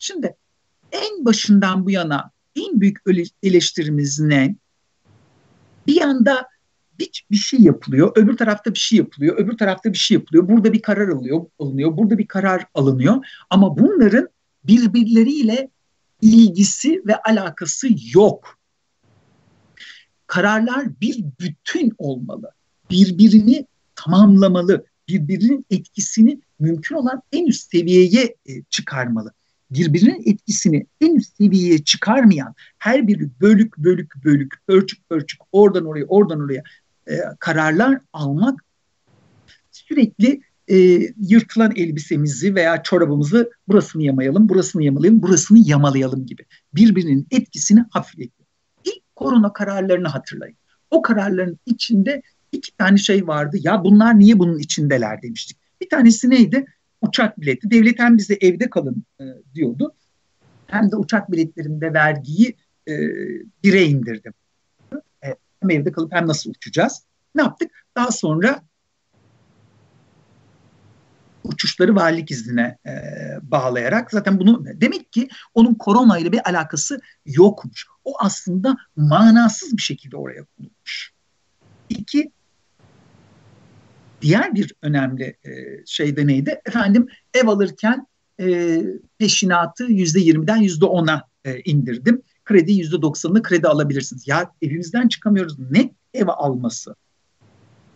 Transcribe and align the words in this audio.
Şimdi 0.00 0.36
en 0.92 1.24
başından 1.24 1.86
bu 1.86 1.90
yana 1.90 2.30
en 2.56 2.80
büyük 2.80 2.98
eleştirimiz 3.42 4.20
ne? 4.20 4.56
Bir 5.86 6.00
yanda 6.00 6.48
bir, 6.98 7.26
bir 7.30 7.36
şey 7.36 7.60
yapılıyor, 7.60 8.12
öbür 8.16 8.36
tarafta 8.36 8.74
bir 8.74 8.78
şey 8.78 8.98
yapılıyor, 8.98 9.36
öbür 9.38 9.56
tarafta 9.56 9.92
bir 9.92 9.98
şey 9.98 10.14
yapılıyor. 10.14 10.48
Burada 10.48 10.72
bir 10.72 10.82
karar 10.82 11.08
alıyor, 11.08 11.46
alınıyor, 11.58 11.96
burada 11.96 12.18
bir 12.18 12.26
karar 12.26 12.66
alınıyor. 12.74 13.26
Ama 13.50 13.78
bunların 13.78 14.28
birbirleriyle 14.64 15.70
ilgisi 16.22 17.02
ve 17.06 17.16
alakası 17.16 17.88
yok. 18.14 18.58
Kararlar 20.26 21.00
bir 21.00 21.24
bütün 21.40 21.92
olmalı. 21.98 22.50
Birbirini 22.90 23.66
tamamlamalı. 23.94 24.84
Birbirinin 25.08 25.66
etkisini 25.70 26.40
mümkün 26.58 26.94
olan 26.94 27.22
en 27.32 27.46
üst 27.46 27.70
seviyeye 27.70 28.36
e, 28.46 28.62
çıkarmalı. 28.70 29.32
Birbirinin 29.70 30.22
etkisini 30.26 30.86
en 31.00 31.14
üst 31.14 31.36
seviyeye 31.36 31.84
çıkarmayan 31.84 32.54
her 32.78 33.08
biri 33.08 33.28
bölük 33.40 33.78
bölük 33.78 34.24
bölük, 34.24 34.54
ölçük 34.68 34.98
ölçük 35.10 35.40
oradan 35.52 35.84
oraya 35.84 36.04
oradan 36.04 36.40
oraya 36.40 36.62
e, 37.06 37.14
kararlar 37.38 38.00
almak 38.12 38.64
sürekli 39.70 40.40
e, 40.68 40.76
yırtılan 41.20 41.72
elbisemizi 41.76 42.54
veya 42.54 42.82
çorabımızı 42.82 43.50
burasını 43.68 44.02
yamayalım, 44.02 44.48
burasını 44.48 44.84
yamalayalım, 44.84 45.22
burasını 45.22 45.58
yamalayalım 45.58 46.26
gibi 46.26 46.44
birbirinin 46.74 47.26
etkisini 47.30 47.84
hafifletiyor. 47.90 48.48
İlk 48.84 49.16
korona 49.16 49.52
kararlarını 49.52 50.08
hatırlayın. 50.08 50.56
O 50.90 51.02
kararların 51.02 51.58
içinde 51.66 52.22
iki 52.52 52.76
tane 52.76 52.96
şey 52.98 53.26
vardı. 53.26 53.56
Ya 53.60 53.84
bunlar 53.84 54.18
niye 54.18 54.38
bunun 54.38 54.58
içindeler 54.58 55.22
demiştik. 55.22 55.58
Bir 55.80 55.88
tanesi 55.88 56.30
neydi? 56.30 56.66
Uçak 57.00 57.40
bileti. 57.40 57.70
Devlet 57.70 57.98
hem 57.98 58.18
bize 58.18 58.38
evde 58.40 58.70
kalın 58.70 59.04
e, 59.20 59.24
diyordu. 59.54 59.94
Hem 60.66 60.90
de 60.90 60.96
uçak 60.96 61.32
biletlerinde 61.32 61.94
vergiyi 61.94 62.56
e, 62.88 62.92
bire 63.64 63.84
indirdim. 63.84 64.34
E, 65.24 65.26
hem 65.60 65.70
evde 65.70 65.92
kalıp 65.92 66.12
hem 66.12 66.26
nasıl 66.26 66.50
uçacağız? 66.50 67.02
Ne 67.34 67.42
yaptık? 67.42 67.70
Daha 67.96 68.10
sonra 68.10 68.62
uçuşları 71.44 71.96
valilik 71.96 72.30
iznine 72.30 72.78
e, 72.86 72.92
bağlayarak 73.42 74.10
zaten 74.10 74.40
bunu 74.40 74.64
demek 74.74 75.12
ki 75.12 75.28
onun 75.54 75.74
korona 75.74 76.18
ile 76.18 76.32
bir 76.32 76.48
alakası 76.48 77.00
yokmuş. 77.26 77.86
O 78.04 78.14
aslında 78.18 78.76
manasız 78.96 79.76
bir 79.76 79.82
şekilde 79.82 80.16
oraya 80.16 80.44
konulmuş. 80.44 81.12
İki, 81.88 82.32
diğer 84.22 84.54
bir 84.54 84.74
önemli 84.82 85.24
e, 85.24 85.50
şey 85.86 86.16
de 86.16 86.26
neydi? 86.26 86.60
Efendim 86.66 87.06
ev 87.34 87.48
alırken 87.48 88.06
e, 88.40 88.80
peşinatı 89.18 89.84
yüzde 89.84 90.20
yirmiden 90.20 90.56
yüzde 90.56 90.84
ona 90.84 91.22
e, 91.44 91.60
indirdim. 91.60 92.22
Kredi 92.44 92.72
yüzde 92.72 93.02
doksanını 93.02 93.42
kredi 93.42 93.68
alabilirsiniz. 93.68 94.28
Ya 94.28 94.52
evimizden 94.62 95.08
çıkamıyoruz. 95.08 95.58
Ne 95.70 95.90
ev 96.14 96.26
alması? 96.28 96.94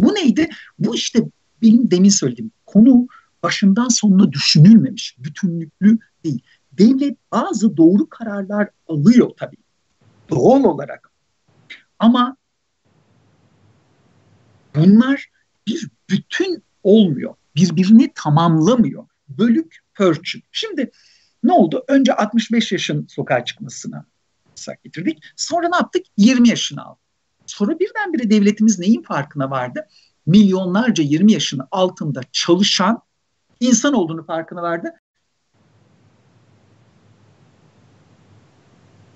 Bu 0.00 0.14
neydi? 0.14 0.48
Bu 0.78 0.94
işte 0.94 1.18
benim 1.62 1.90
demin 1.90 2.08
söylediğim 2.08 2.50
konu 2.66 3.06
başından 3.42 3.88
sonuna 3.88 4.32
düşünülmemiş, 4.32 5.16
bütünlüklü 5.18 5.98
değil. 6.24 6.42
Devlet 6.72 7.16
bazı 7.32 7.76
doğru 7.76 8.08
kararlar 8.08 8.68
alıyor 8.88 9.30
tabii. 9.36 9.56
Doğal 10.30 10.64
olarak. 10.64 11.10
Ama 11.98 12.36
bunlar 14.74 15.31
bir 15.66 15.88
bütün 16.10 16.64
olmuyor. 16.82 17.34
Birbirini 17.56 18.12
tamamlamıyor. 18.14 19.06
Bölük 19.28 19.78
pörçük. 19.94 20.44
Şimdi 20.52 20.90
ne 21.44 21.52
oldu? 21.52 21.84
Önce 21.88 22.14
65 22.14 22.72
yaşın 22.72 23.06
sokağa 23.06 23.44
çıkmasına 23.44 24.06
getirdik. 24.84 25.24
Sonra 25.36 25.68
ne 25.68 25.76
yaptık? 25.76 26.06
20 26.16 26.48
yaşını 26.48 26.84
aldık. 26.84 27.02
Sonra 27.46 27.78
birdenbire 27.78 28.30
devletimiz 28.30 28.78
neyin 28.78 29.02
farkına 29.02 29.50
vardı? 29.50 29.88
Milyonlarca 30.26 31.04
20 31.04 31.32
yaşının 31.32 31.66
altında 31.70 32.20
çalışan 32.32 33.02
insan 33.60 33.94
olduğunu 33.94 34.26
farkına 34.26 34.62
vardı. 34.62 34.92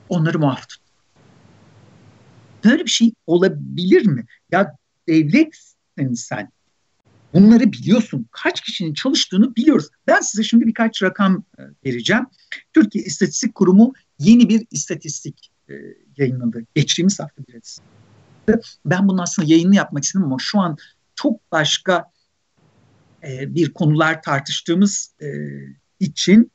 Onları 0.09 0.39
muaf 0.39 0.69
tuttu. 0.69 0.83
Böyle 2.65 2.85
bir 2.85 2.91
şey 2.91 3.13
olabilir 3.27 4.07
mi? 4.07 4.27
Ya 4.53 4.77
devletsin 5.99 6.27
sen. 6.27 6.51
Bunları 7.35 7.73
biliyorsun. 7.73 8.27
Kaç 8.31 8.61
kişinin 8.61 8.95
çalıştığını 8.95 9.57
biliyoruz. 9.57 9.89
Ben 10.07 10.21
size 10.21 10.43
şimdi 10.43 10.67
birkaç 10.67 11.03
rakam 11.03 11.45
e, 11.59 11.63
vereceğim. 11.85 12.27
Türkiye 12.73 13.05
İstatistik 13.05 13.55
Kurumu 13.55 13.93
yeni 14.19 14.49
bir 14.49 14.67
istatistik 14.71 15.53
e, 15.69 15.75
yayınladı. 16.17 16.67
Geçtiğimiz 16.75 17.21
hafta 17.21 17.43
biraz. 17.49 17.81
Ben 18.85 19.09
bunun 19.09 19.19
aslında 19.19 19.49
yayını 19.49 19.77
yapmak 19.77 20.05
istedim 20.05 20.25
ama 20.25 20.37
şu 20.41 20.61
an 20.61 20.77
çok 21.15 21.53
başka 21.53 22.13
e, 23.23 23.55
bir 23.55 23.73
konular 23.73 24.23
tartıştığımız 24.23 25.15
için 26.01 26.51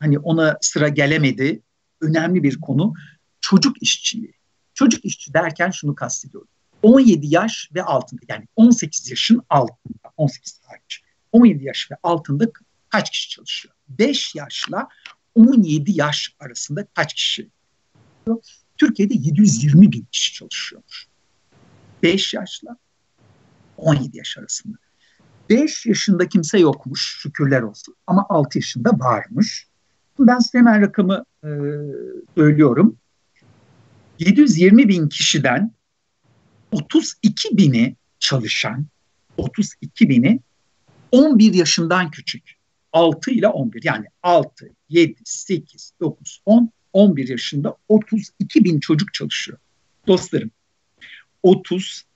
hani 0.00 0.18
ona 0.18 0.58
sıra 0.60 0.88
gelemedi. 0.88 1.62
Önemli 2.00 2.42
bir 2.42 2.60
konu 2.60 2.94
çocuk 3.40 3.82
işçiliği. 3.82 4.34
Çocuk 4.74 5.04
işçi 5.04 5.34
derken 5.34 5.70
şunu 5.70 5.94
kastediyorum. 5.94 6.48
17 6.82 7.26
yaş 7.26 7.70
ve 7.74 7.82
altında 7.82 8.20
yani 8.28 8.48
18 8.56 9.10
yaşın 9.10 9.42
altında 9.50 10.12
18 10.16 10.60
hariç 10.64 11.02
17 11.32 11.64
yaş 11.64 11.90
ve 11.90 11.96
altında 12.02 12.44
kaç 12.88 13.10
kişi 13.10 13.30
çalışıyor? 13.30 13.74
5 13.88 14.34
yaşla 14.34 14.88
17 15.34 15.92
yaş 15.94 16.36
arasında 16.40 16.86
kaç 16.94 17.14
kişi? 17.14 17.48
Türkiye'de 18.78 19.14
720 19.14 19.92
bin 19.92 20.06
kişi 20.12 20.34
çalışıyormuş. 20.34 21.06
5 22.02 22.34
yaşla 22.34 22.76
17 23.76 24.16
yaş 24.16 24.38
arasında. 24.38 24.76
5 25.50 25.86
yaşında 25.86 26.28
kimse 26.28 26.58
yokmuş 26.58 27.18
şükürler 27.22 27.62
olsun 27.62 27.94
ama 28.06 28.26
6 28.28 28.58
yaşında 28.58 28.90
varmış. 28.90 29.66
Ben 30.18 30.38
size 30.38 30.58
hemen 30.58 30.80
rakamı 30.80 31.24
e, 31.44 31.48
söylüyorum. 32.34 32.96
720 34.18 34.88
bin 34.88 35.08
kişiden 35.08 35.72
32 36.72 37.56
bini 37.56 37.96
çalışan, 38.18 38.86
32 39.36 40.08
bini 40.08 40.40
11 41.12 41.54
yaşından 41.54 42.10
küçük. 42.10 42.42
6 42.92 43.30
ile 43.30 43.48
11 43.48 43.84
yani 43.84 44.06
6, 44.22 44.70
7, 44.88 45.14
8, 45.24 45.92
9, 46.00 46.40
10, 46.46 46.70
11 46.92 47.28
yaşında 47.28 47.76
32 47.88 48.64
bin 48.64 48.80
çocuk 48.80 49.14
çalışıyor. 49.14 49.58
Dostlarım 50.06 50.50
32 51.42 52.12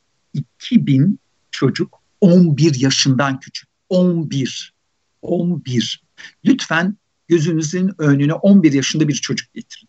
bin 0.70 1.18
çocuk 1.50 2.02
11 2.20 2.80
yaşından 2.80 3.40
küçük. 3.40 3.68
11. 3.88 4.74
11. 5.22 6.02
Lütfen 6.44 6.96
gözünüzün 7.28 7.92
önüne 7.98 8.34
11 8.34 8.72
yaşında 8.72 9.08
bir 9.08 9.14
çocuk 9.14 9.54
getirin. 9.54 9.88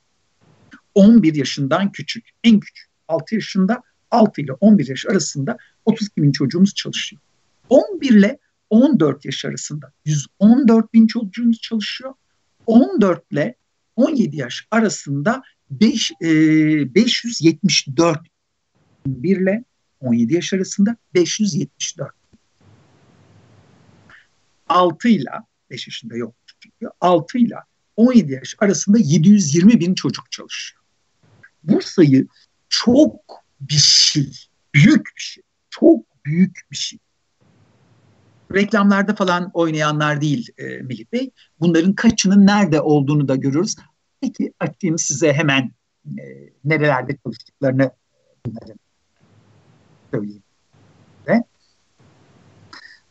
11 0.96 1.36
yaşından 1.36 1.92
küçük. 1.92 2.30
En 2.44 2.60
küçük. 2.60 2.88
6 3.08 3.36
yaşında 3.36 3.84
6 4.12 4.42
ile 4.42 4.54
11 4.54 4.88
yaş 4.88 5.06
arasında 5.06 5.58
32 5.86 6.22
bin 6.22 6.32
çocuğumuz 6.32 6.74
çalışıyor. 6.74 7.22
11 7.70 8.10
ile 8.10 8.38
14 8.70 9.26
yaş 9.26 9.46
arasında 9.46 9.92
114 10.06 10.94
bin 10.94 11.08
çocuğumuz 11.08 11.62
çalışıyor. 11.62 12.14
14 12.66 13.32
ile 13.32 13.56
17 13.96 14.38
yaş 14.38 14.68
arasında 14.72 15.44
5, 15.72 16.12
e, 16.22 16.26
574 16.96 18.20
1 19.08 19.38
ile 19.38 19.64
17 20.00 20.34
yaş 20.34 20.54
arasında 20.54 20.98
574. 21.14 22.12
6 24.70 25.08
ile 25.08 25.30
5 25.70 25.88
yaşında 25.88 26.18
yok 26.18 26.36
çünkü 26.60 26.92
6 27.02 27.38
ile 27.38 27.56
17 27.96 28.32
yaş 28.34 28.56
arasında 28.60 28.98
720 28.98 29.80
bin 29.80 29.96
çocuk 29.96 30.32
çalışıyor. 30.32 30.84
Bu 31.64 31.82
sayı 31.82 32.28
çok 32.70 33.44
bir 33.62 33.74
şey, 33.74 34.32
büyük 34.74 35.06
bir 35.06 35.22
şey, 35.22 35.44
çok 35.70 36.26
büyük 36.26 36.62
bir 36.72 36.76
şey. 36.76 37.00
Reklamlarda 38.54 39.16
falan 39.16 39.52
oynayanlar 39.54 40.22
değil 40.22 40.50
e, 40.58 40.64
Melih 40.64 41.06
Bey. 41.14 41.32
Bunların 41.60 41.94
kaçının 41.94 42.46
nerede 42.46 42.82
olduğunu 42.82 43.28
da 43.28 43.36
görüyoruz. 43.36 43.76
Peki 44.22 44.54
açayım 44.60 44.98
size 44.98 45.34
hemen 45.34 45.72
e, 46.06 46.24
nerelerde 46.66 47.18
çalıştıklarını 47.24 47.92
bunların 48.46 48.80
söyleyeyim. 50.12 50.44
Ve 51.28 51.44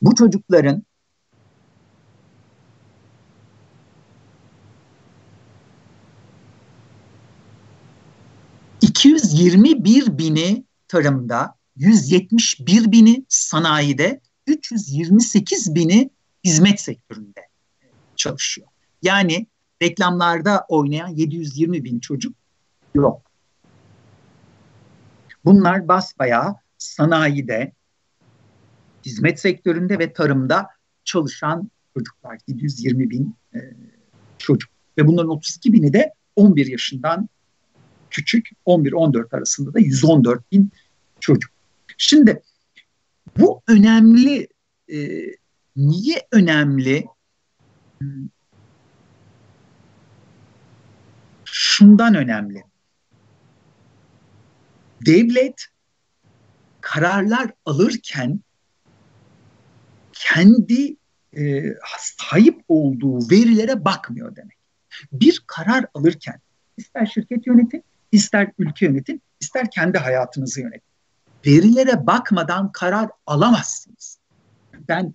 bu 0.02 0.14
çocukların 0.14 0.85
221 8.96 10.18
bini 10.18 10.64
tarımda, 10.88 11.54
171 11.76 12.92
bini 12.92 13.24
sanayide, 13.28 14.20
328 14.46 15.74
bini 15.74 16.10
hizmet 16.44 16.80
sektöründe 16.80 17.40
çalışıyor. 18.16 18.68
Yani 19.02 19.46
reklamlarda 19.82 20.64
oynayan 20.68 21.08
720 21.08 21.84
bin 21.84 22.00
çocuk 22.00 22.34
yok. 22.94 23.22
Bunlar 25.44 25.88
basbayağı 25.88 26.54
sanayide, 26.78 27.72
hizmet 29.06 29.40
sektöründe 29.40 29.98
ve 29.98 30.12
tarımda 30.12 30.66
çalışan 31.04 31.70
çocuklar. 31.94 32.38
720 32.48 33.10
bin 33.10 33.36
e, 33.54 33.58
çocuk. 34.38 34.70
Ve 34.98 35.06
bunların 35.06 35.30
32 35.30 35.72
bini 35.72 35.92
de 35.92 36.12
11 36.36 36.66
yaşından 36.66 37.28
küçük, 38.16 38.50
11-14 38.66 39.36
arasında 39.36 39.74
da 39.74 39.78
114 39.78 40.52
bin 40.52 40.70
çocuk. 41.20 41.50
Şimdi 41.98 42.42
bu 43.38 43.62
önemli. 43.68 44.48
E, 44.92 44.96
niye 45.76 46.26
önemli? 46.32 47.06
Şundan 51.44 52.14
önemli. 52.14 52.64
Devlet 55.06 55.66
kararlar 56.80 57.50
alırken 57.64 58.40
kendi 60.12 60.96
e, 61.36 61.64
sahip 61.98 62.64
olduğu 62.68 63.30
verilere 63.30 63.84
bakmıyor 63.84 64.36
demek. 64.36 64.56
Bir 65.12 65.42
karar 65.46 65.86
alırken 65.94 66.40
ister 66.76 67.06
şirket 67.06 67.46
yönetin, 67.46 67.84
ister 68.12 68.52
ülke 68.58 68.86
yönetin, 68.86 69.22
ister 69.40 69.70
kendi 69.70 69.98
hayatınızı 69.98 70.60
yönetin. 70.60 70.82
Verilere 71.46 72.06
bakmadan 72.06 72.72
karar 72.72 73.10
alamazsınız. 73.26 74.18
Ben 74.88 75.14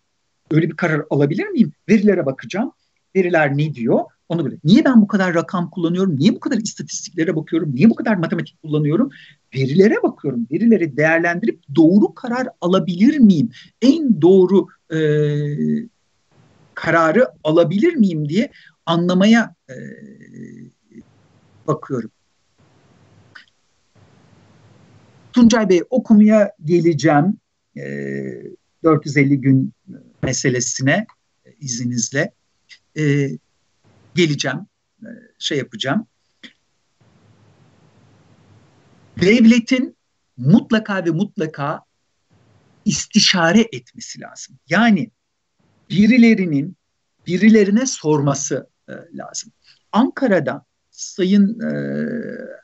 öyle 0.52 0.70
bir 0.70 0.76
karar 0.76 1.06
alabilir 1.10 1.48
miyim? 1.48 1.74
Verilere 1.90 2.26
bakacağım. 2.26 2.72
Veriler 3.16 3.58
ne 3.58 3.74
diyor? 3.74 4.00
Onu 4.30 4.46
böyle. 4.46 4.56
Niye 4.64 4.86
ben 4.86 5.02
bu 5.02 5.08
kadar 5.08 5.34
rakam 5.34 5.70
kullanıyorum? 5.70 6.20
Niye 6.20 6.36
bu 6.36 6.40
kadar 6.40 6.58
istatistiklere 6.58 7.36
bakıyorum? 7.36 7.76
Niye 7.76 7.90
bu 7.90 7.96
kadar 7.96 8.16
matematik 8.16 8.62
kullanıyorum? 8.62 9.10
Verilere 9.56 10.04
bakıyorum. 10.04 10.48
Verileri 10.52 10.98
değerlendirip 10.98 11.60
doğru 11.76 12.14
karar 12.14 12.48
alabilir 12.62 13.18
miyim? 13.18 13.50
En 13.82 14.22
doğru 14.22 14.68
e, 14.94 15.00
kararı 16.74 17.28
alabilir 17.44 17.94
miyim 17.94 18.30
diye 18.30 18.52
anlamaya 18.86 19.56
e, 19.70 19.76
bakıyorum. 21.68 22.12
Tuncay 25.34 25.70
Bey 25.70 25.84
o 25.90 26.04
konuya 26.04 26.52
geleceğim. 26.66 27.38
E, 27.78 27.84
450 28.84 29.42
gün 29.42 29.74
meselesine 30.24 31.06
e, 31.46 31.54
izninizle 31.60 32.34
e, 32.98 33.30
geleceğim, 34.16 34.60
e, 35.02 35.10
şey 35.40 35.58
yapacağım. 35.58 36.08
Devletin 39.22 39.96
mutlaka 40.38 41.06
ve 41.06 41.10
mutlaka 41.10 41.84
istişare 42.86 43.62
etmesi 43.72 44.22
lazım. 44.22 44.60
Yani 44.70 45.12
birilerinin 45.90 46.78
birilerine 47.28 47.86
sorması 47.86 48.70
e, 48.90 48.94
lazım. 49.14 49.52
Ankara'da 49.92 50.66
Sayın 50.92 51.60
e, 51.60 51.72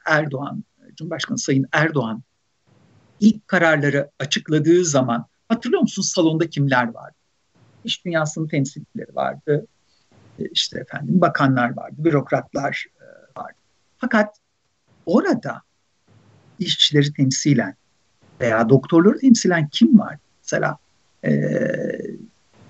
Erdoğan, 0.06 0.64
Cumhurbaşkanı 0.96 1.38
Sayın 1.38 1.66
Erdoğan 1.72 2.24
ilk 3.20 3.48
kararları 3.48 4.12
açıkladığı 4.20 4.86
zaman 4.86 5.26
hatırlıyor 5.50 5.82
musunuz 5.82 6.12
salonda 6.12 6.50
kimler 6.50 6.94
vardı? 6.94 7.16
İş 7.84 8.06
dünyasının 8.06 8.48
temsilcileri 8.48 9.16
vardı. 9.16 9.68
E, 10.40 10.48
işte 10.52 10.80
efendim 10.80 11.22
bakanlar 11.22 11.78
vardı, 11.78 11.96
bürokratlar 11.98 12.86
e, 13.00 13.06
vardı. 13.40 13.58
Fakat 13.98 14.38
orada 15.06 15.62
işçileri 16.60 17.14
temsilen 17.14 17.76
veya 18.42 18.70
doktorları 18.70 19.20
temsilen 19.20 19.70
kim 19.70 20.00
var? 20.00 20.18
Mesela 20.44 20.78
e, 21.26 21.32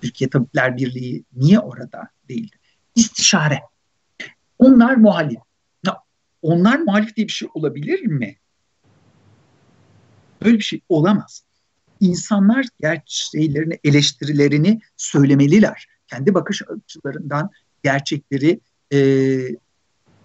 Türkiye 0.02 0.30
Tabipler 0.30 0.78
Birliği 0.78 1.24
niye 1.36 1.60
orada 1.60 2.10
değildi? 2.30 2.56
İstişare. 2.96 3.60
Onlar 4.60 4.96
muhalif. 4.96 5.40
Onlar 6.42 6.80
muhalif 6.80 7.16
diye 7.16 7.28
bir 7.28 7.32
şey 7.32 7.50
olabilir 7.54 8.02
mi? 8.02 8.36
Böyle 10.44 10.58
bir 10.58 10.64
şey 10.64 10.82
olamaz. 10.90 11.44
İnsanlar 12.00 12.66
gerçeklerini, 12.80 13.80
eleştirilerini 13.84 14.82
söylemeliler. 14.98 15.88
Kendi 16.08 16.34
bakış 16.34 16.62
açılarından 16.62 17.50
gerçekleri 17.84 18.60
e, 18.94 19.00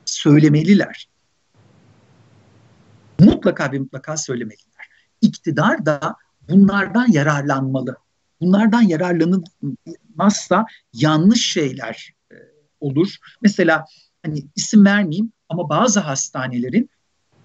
söylemeliler. 0.05 1.09
Mutlaka 3.20 3.73
ve 3.73 3.79
mutlaka 3.79 4.17
söylemeliler. 4.17 4.88
İktidar 5.20 5.87
da 5.87 6.17
bunlardan 6.49 7.12
yararlanmalı. 7.12 7.97
Bunlardan 8.41 8.82
yararlanılmazsa 8.82 10.67
yanlış 10.93 11.47
şeyler 11.47 12.15
e, 12.32 12.37
olur. 12.81 13.17
Mesela 13.43 13.85
hani 14.23 14.44
isim 14.56 14.85
vermeyeyim 14.85 15.32
ama 15.49 15.69
bazı 15.69 16.00
hastanelerin 16.00 16.91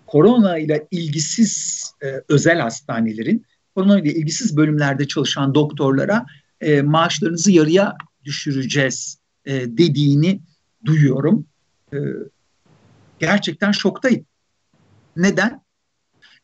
korona 0.07 0.57
ile 0.57 0.87
ilgisiz 0.91 1.83
e, 2.03 2.21
özel 2.29 2.59
hastanelerin 2.59 3.45
korona 3.75 3.99
ile 3.99 4.13
ilgisiz 4.13 4.57
bölümlerde 4.57 5.07
çalışan 5.07 5.55
doktorlara 5.55 6.25
e, 6.61 6.81
maaşlarınızı 6.81 7.51
yarıya 7.51 7.97
düşüreceğiz 8.23 9.19
e, 9.45 9.53
dediğini 9.53 10.39
duyuyorum. 10.85 11.45
E, 11.93 11.97
gerçekten 13.19 13.71
şoktayım. 13.71 14.25
Neden? 15.15 15.61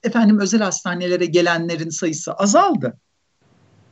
Efendim 0.04 0.40
özel 0.40 0.62
hastanelere 0.62 1.26
gelenlerin 1.26 1.90
sayısı 1.90 2.34
azaldı. 2.34 2.98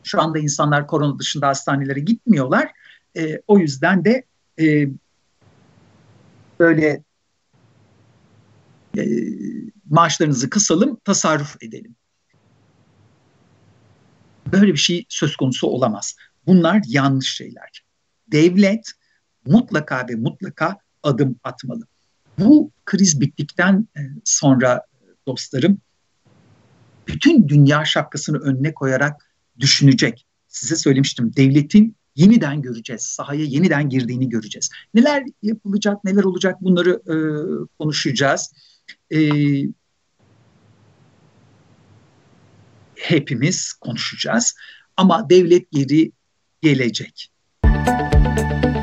Şu 0.04 0.22
anda 0.22 0.40
insanlar 0.40 0.88
korona 0.88 1.20
dışında 1.20 1.48
hastanelere 1.48 2.00
gitmiyorlar. 2.00 2.72
E, 3.18 3.42
o 3.48 3.60
yüzden 3.60 4.06
de 4.06 4.24
e, 4.60 4.88
böyle 6.60 7.04
e, 8.98 9.04
maaşlarınızı 9.90 10.50
kısalım, 10.50 10.98
tasarruf 11.04 11.64
edelim. 11.64 11.96
Böyle 14.52 14.74
bir 14.74 14.78
şey 14.78 15.06
söz 15.10 15.36
konusu 15.36 15.68
olamaz. 15.68 16.16
Bunlar 16.48 16.82
yanlış 16.88 17.36
şeyler. 17.36 17.84
Devlet 18.28 18.92
mutlaka 19.46 20.08
ve 20.10 20.16
mutlaka 20.16 20.78
adım 21.04 21.40
atmalı. 21.44 21.88
Bu 22.40 22.72
kriz 22.86 23.22
bittikten 23.22 23.88
e, 23.98 24.02
sonra 24.24 24.86
dostlarım 25.28 25.82
bütün 27.08 27.48
dünya 27.48 27.86
şapkasını 27.86 28.38
önüne 28.38 28.74
koyarak 28.74 29.36
düşünecek. 29.60 30.26
Size 30.48 30.76
söylemiştim 30.76 31.32
devletin 31.36 31.96
yeniden 32.16 32.62
göreceğiz. 32.62 33.02
Sahaya 33.02 33.44
yeniden 33.46 33.90
girdiğini 33.90 34.30
göreceğiz. 34.30 34.70
Neler 34.94 35.24
yapılacak, 35.42 36.04
neler 36.04 36.24
olacak 36.24 36.62
bunları 36.62 36.92
e, 36.92 37.16
konuşacağız. 37.80 38.54
E, 39.14 39.20
hepimiz 42.96 43.74
konuşacağız. 43.74 44.56
Ama 44.98 45.30
devlet 45.30 45.72
geri 45.72 46.12
gelecek. 46.62 47.32
Müzik 47.64 48.81